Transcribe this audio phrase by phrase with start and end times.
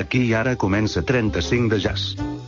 [0.00, 2.41] Aquí i ara comença 35 de jazz.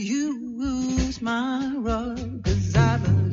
[0.00, 3.29] use my rug, cause I've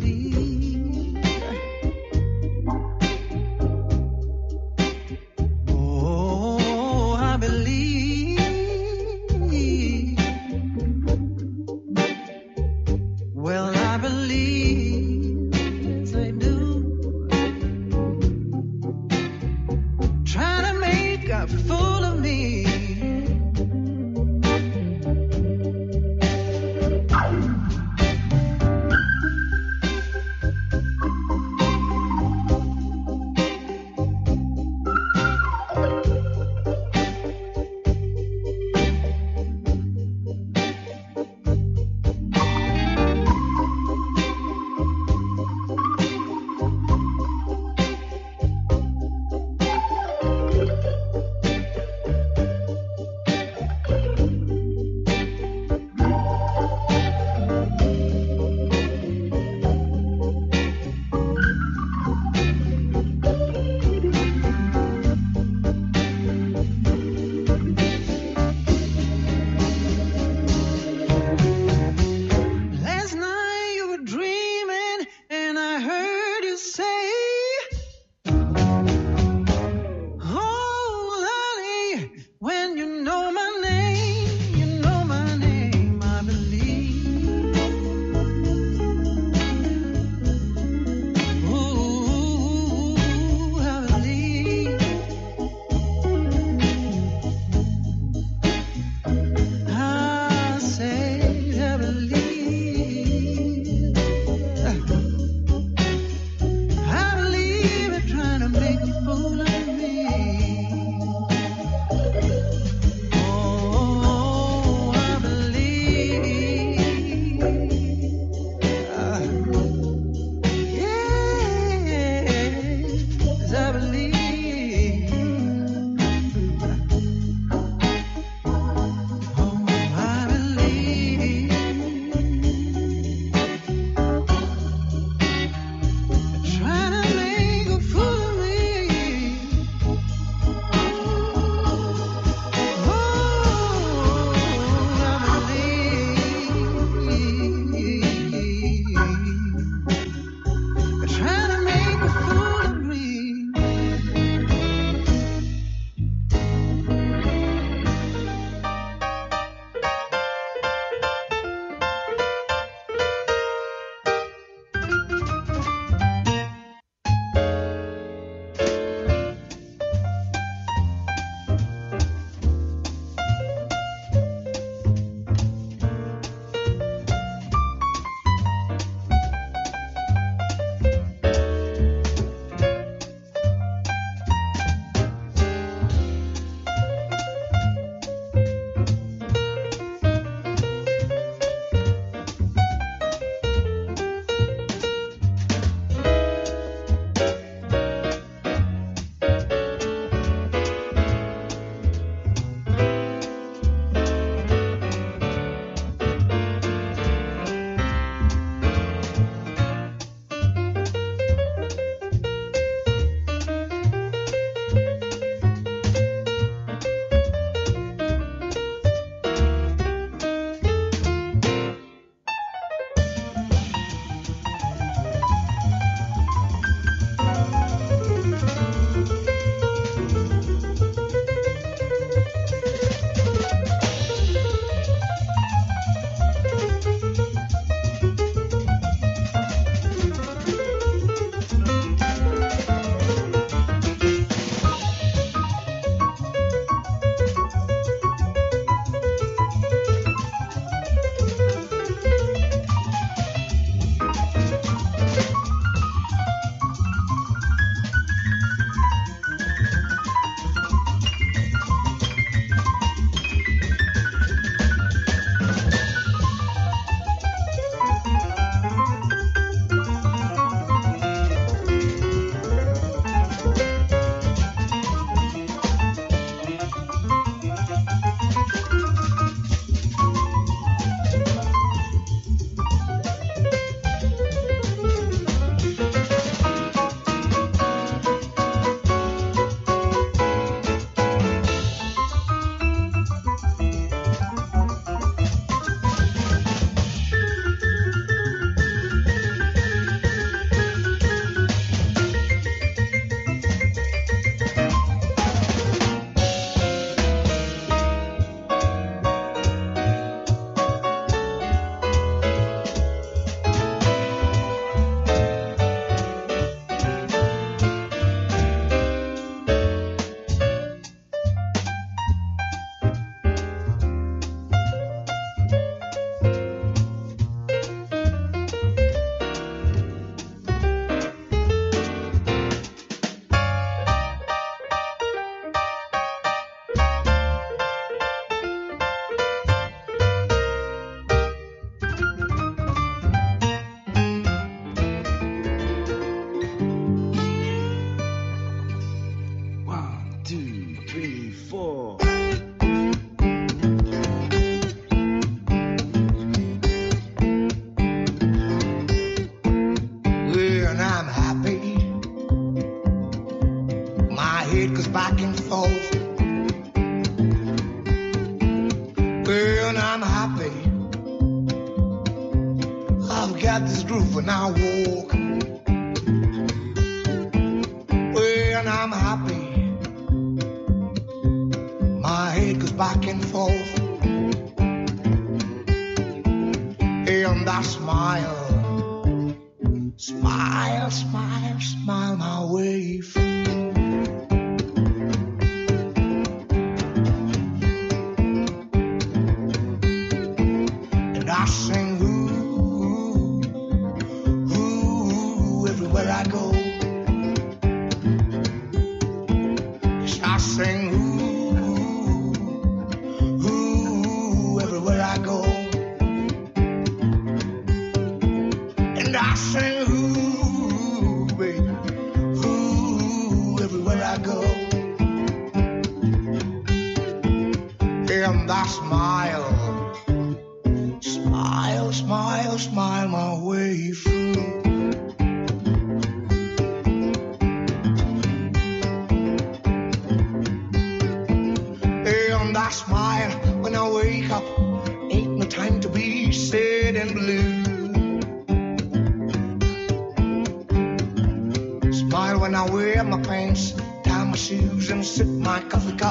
[390.48, 393.67] Smile, smile, smile my way through.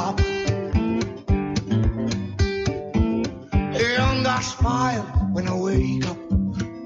[0.07, 0.21] stop.
[3.53, 6.19] And I smile when I wake up.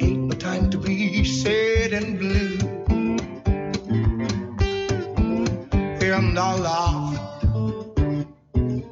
[0.00, 2.58] Ain't no time to be sad and blue.
[6.02, 7.18] And I laugh,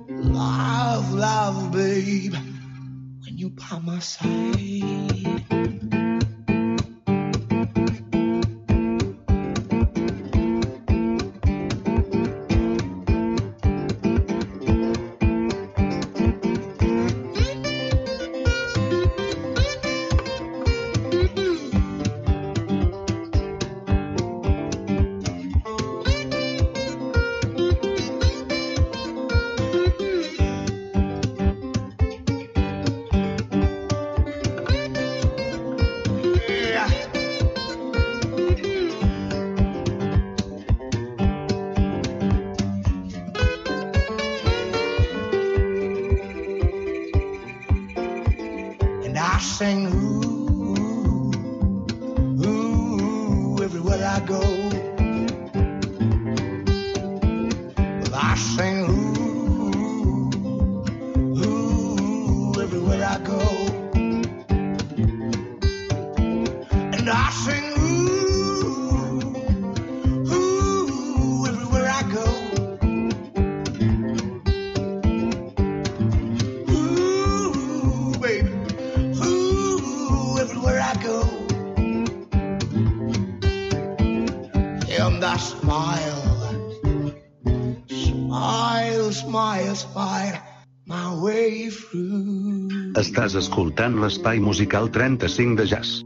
[0.08, 2.34] laugh, laugh, babe,
[3.22, 5.07] when you by my side.
[49.94, 51.32] ooh,
[52.44, 54.67] ooh, ooh everywhere I go.
[93.28, 95.98] Estàs escoltant l'espai musical 35 de jazz.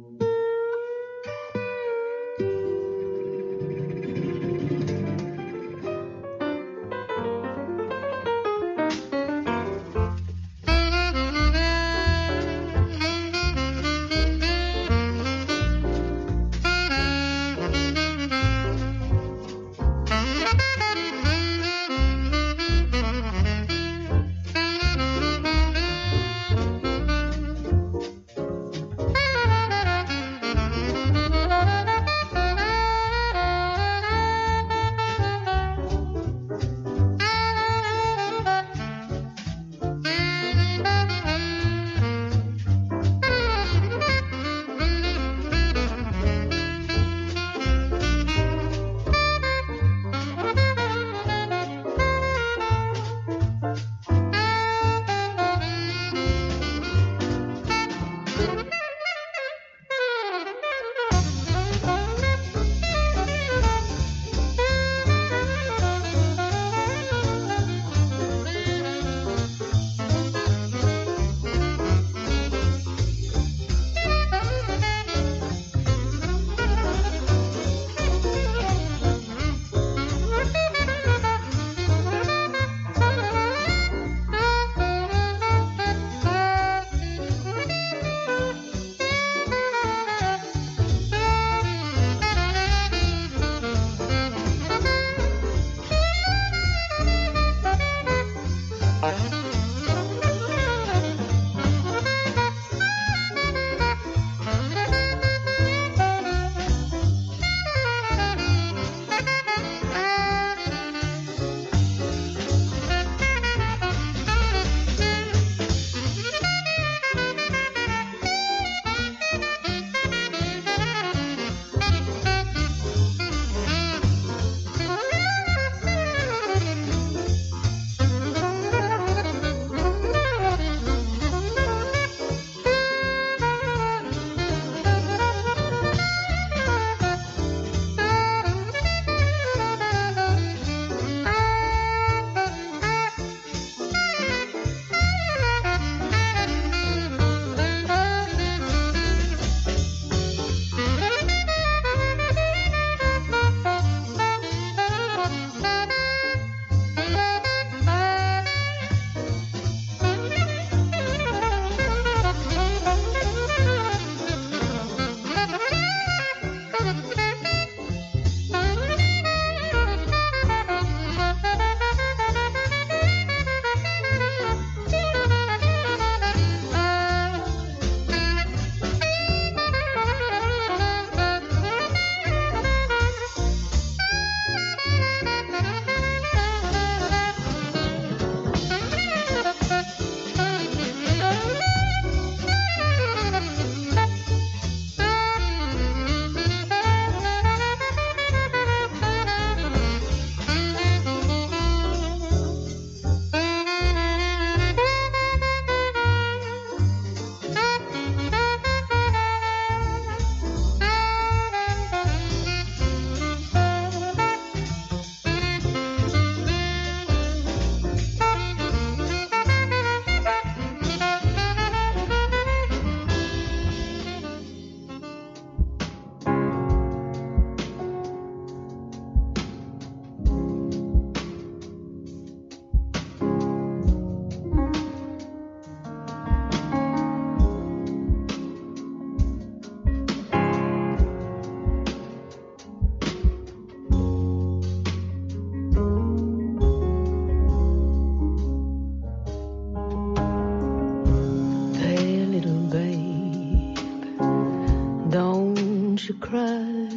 [256.22, 256.88] Cry.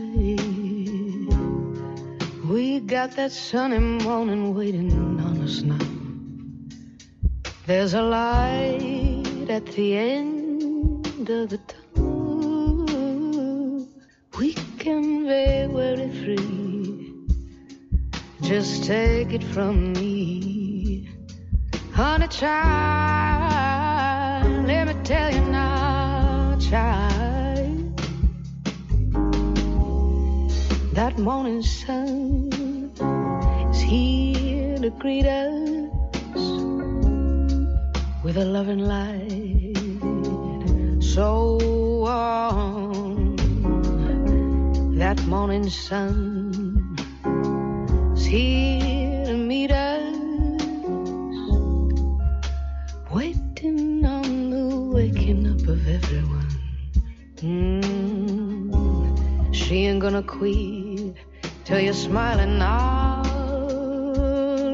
[2.48, 5.80] We got that sunny morning waiting on us now.
[7.66, 12.86] There's a light at the end of the tunnel.
[14.38, 17.14] We can be very free.
[18.42, 21.10] Just take it from me,
[21.94, 23.25] honey child.
[31.16, 32.52] That morning sun
[33.72, 35.90] is here to greet us
[38.22, 39.78] with a loving light
[41.00, 41.58] so
[42.04, 43.38] warm.
[44.98, 46.98] That morning sun
[48.14, 50.18] is here to meet us,
[53.14, 56.50] waiting on the waking up of everyone.
[57.38, 58.76] Mm,
[59.56, 60.85] she ain't gonna quit
[61.66, 63.24] till you're smiling now.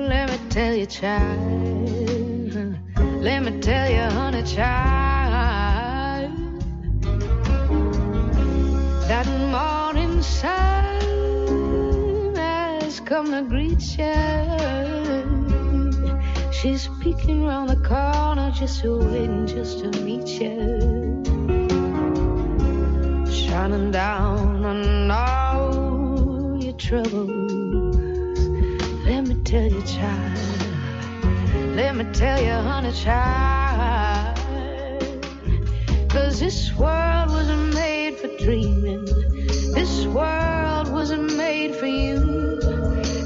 [0.10, 1.40] Let me tell you, child.
[3.24, 6.32] Let me tell you, honey, child.
[9.08, 11.16] That morning sun
[12.36, 14.14] has come to greet you.
[16.52, 21.24] She's peeking round the corner, just waiting just to meet you.
[23.32, 25.31] Shining down on all
[26.92, 27.96] troubles.
[29.06, 30.38] Let me tell you, child.
[31.74, 34.38] Let me tell you, honey, child.
[36.10, 39.06] Cause this world wasn't made for dreaming.
[39.74, 42.60] This world wasn't made for you.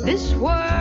[0.05, 0.74] This world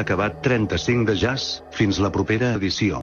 [0.00, 2.96] Acabat 35 de jazz, fins la propera edició.